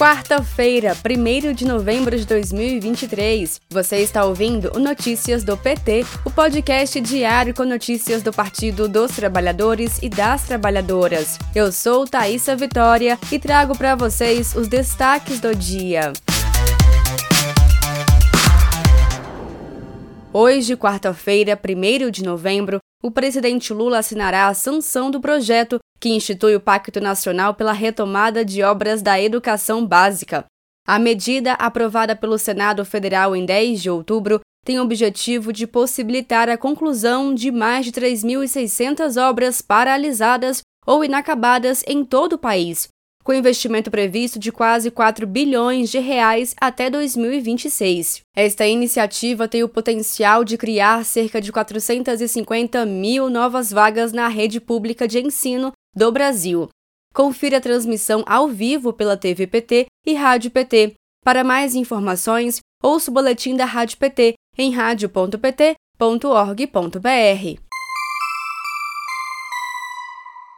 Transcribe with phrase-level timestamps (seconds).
[0.00, 3.60] Quarta-feira, 1 de novembro de 2023.
[3.68, 9.14] Você está ouvindo o Notícias do PT, o podcast diário com notícias do Partido dos
[9.14, 11.38] Trabalhadores e das Trabalhadoras.
[11.54, 16.14] Eu sou Thaisa Vitória e trago para vocês os destaques do dia.
[20.32, 26.56] Hoje, quarta-feira, 1 de novembro, o presidente Lula assinará a sanção do projeto que institui
[26.56, 30.46] o Pacto Nacional pela Retomada de Obras da Educação Básica.
[30.88, 36.48] A medida, aprovada pelo Senado Federal em 10 de outubro, tem o objetivo de possibilitar
[36.48, 42.88] a conclusão de mais de 3.600 obras paralisadas ou inacabadas em todo o país,
[43.22, 48.22] com investimento previsto de quase 4 bilhões de reais até 2026.
[48.34, 54.60] Esta iniciativa tem o potencial de criar cerca de 450 mil novas vagas na rede
[54.60, 56.68] pública de ensino do Brasil.
[57.14, 60.94] Confira a transmissão ao vivo pela TV PT e Rádio PT.
[61.24, 67.70] Para mais informações, ouça o boletim da Rádio PT em radio.pt.org.br.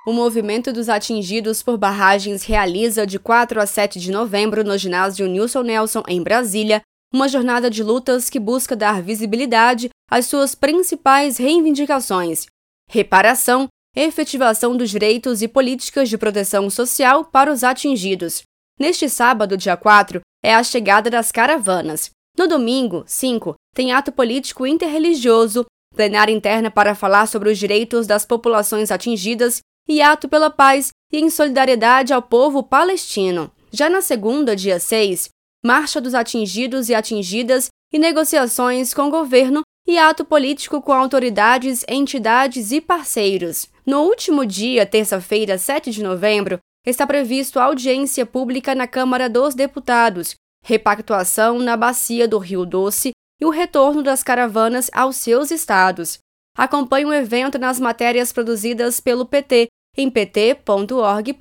[0.05, 5.29] O movimento dos atingidos por barragens realiza de 4 a 7 de novembro no ginásio
[5.29, 6.83] Nilson Nelson, em Brasília,
[7.15, 12.47] uma jornada de lutas que busca dar visibilidade às suas principais reivindicações:
[12.91, 18.43] reparação, efetivação dos direitos e políticas de proteção social para os atingidos.
[18.79, 22.11] Neste sábado, dia 4, é a chegada das caravanas.
[22.37, 28.25] No domingo, 5, tem ato político interreligioso, plenária interna para falar sobre os direitos das
[28.25, 33.53] populações atingidas e ato pela paz e em solidariedade ao povo palestino.
[33.71, 35.29] Já na segunda, dia 6,
[35.65, 41.85] marcha dos atingidos e atingidas e negociações com o governo e ato político com autoridades,
[41.89, 43.69] entidades e parceiros.
[43.85, 50.37] No último dia, terça-feira, 7 de novembro, está previsto audiência pública na Câmara dos Deputados,
[50.65, 53.11] repactuação na bacia do Rio Doce
[53.41, 56.19] e o retorno das caravanas aos seus estados.
[56.57, 59.67] Acompanhe o evento nas matérias produzidas pelo PT
[59.97, 61.35] em pt.org.br.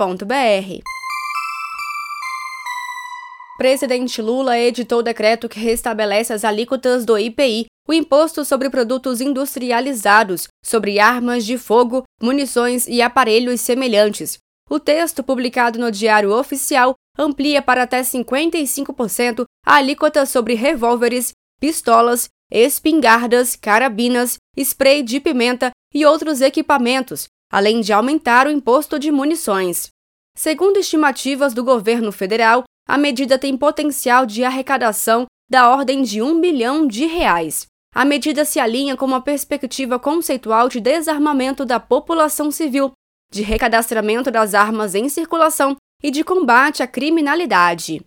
[3.58, 9.22] Presidente Lula editou o decreto que restabelece as alíquotas do IPI, o Imposto sobre Produtos
[9.22, 14.38] Industrializados, sobre armas de fogo, munições e aparelhos semelhantes.
[14.70, 22.30] O texto, publicado no Diário Oficial, amplia para até 55% a alíquota sobre revólveres, pistolas,
[22.50, 29.90] espingardas, carabinas, spray de pimenta e outros equipamentos, além de aumentar o imposto de munições.
[30.36, 36.40] Segundo estimativas do governo federal, a medida tem potencial de arrecadação da ordem de um
[36.40, 37.66] bilhão de reais.
[37.94, 42.94] A medida se alinha com uma perspectiva conceitual de desarmamento da população civil,
[43.30, 48.02] de recadastramento das armas em circulação e de combate à criminalidade.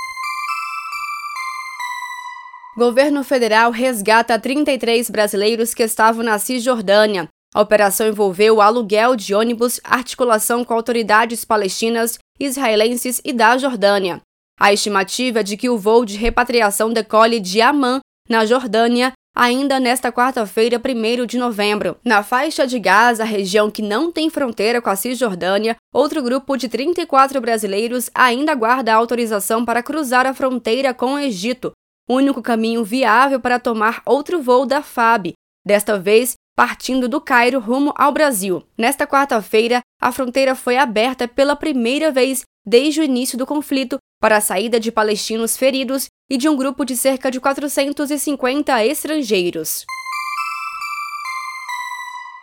[2.79, 7.29] Governo federal resgata 33 brasileiros que estavam na Cisjordânia.
[7.55, 14.23] A operação envolveu aluguel de ônibus, articulação com autoridades palestinas, israelenses e da Jordânia.
[14.59, 19.81] A estimativa é de que o voo de repatriação decole de Amman, na Jordânia, ainda
[19.81, 21.97] nesta quarta-feira, 1 de novembro.
[22.05, 26.69] Na faixa de Gaza, região que não tem fronteira com a Cisjordânia, outro grupo de
[26.69, 31.73] 34 brasileiros ainda aguarda autorização para cruzar a fronteira com o Egito,
[32.09, 35.33] único caminho viável para tomar outro voo da FAB,
[35.67, 38.63] desta vez partindo do Cairo rumo ao Brasil.
[38.79, 44.39] Nesta quarta-feira, a fronteira foi aberta pela primeira vez desde o início do conflito para
[44.39, 49.85] a saída de palestinos feridos e de um grupo de cerca de 450 estrangeiros.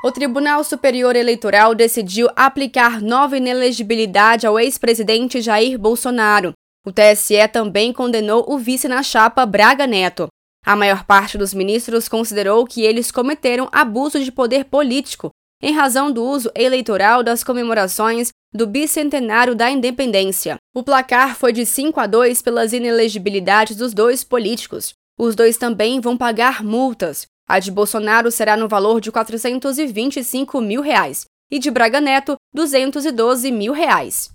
[0.04, 6.54] O Tribunal Superior Eleitoral decidiu aplicar nova inelegibilidade ao ex-presidente Jair Bolsonaro.
[6.86, 10.28] O TSE também condenou o vice na chapa Braga Neto.
[10.64, 16.12] A maior parte dos ministros considerou que eles cometeram abuso de poder político em razão
[16.12, 20.58] do uso eleitoral das comemorações do bicentenário da independência.
[20.76, 24.94] O placar foi de 5 a 2 pelas inelegibilidades dos dois políticos.
[25.18, 27.26] Os dois também vão pagar multas.
[27.48, 33.52] A de Bolsonaro será no valor de 425 mil reais e de Braga Neto, 212
[33.52, 34.32] mil reais.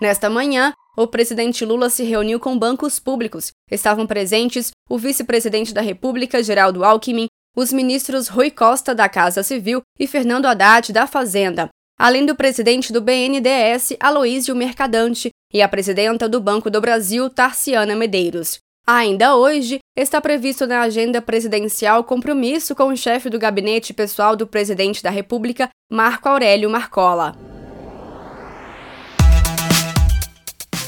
[0.00, 3.50] Nesta manhã, o presidente Lula se reuniu com bancos públicos.
[3.70, 9.82] Estavam presentes o vice-presidente da República, Geraldo Alckmin, os ministros Rui Costa, da Casa Civil,
[9.98, 11.68] e Fernando Haddad, da Fazenda,
[11.98, 17.94] além do presidente do BNDES, Aloísio Mercadante, e a presidenta do Banco do Brasil, Tarciana
[17.94, 18.58] Medeiros.
[18.86, 24.46] Ainda hoje, está previsto na agenda presidencial compromisso com o chefe do gabinete pessoal do
[24.46, 27.53] presidente da República, Marco Aurélio Marcola.